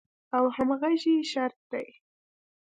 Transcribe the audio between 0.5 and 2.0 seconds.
همغږۍ شرط دی.